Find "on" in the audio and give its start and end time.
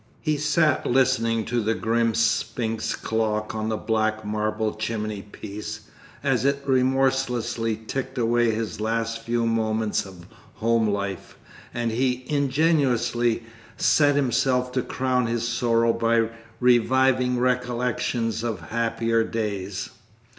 3.53-3.69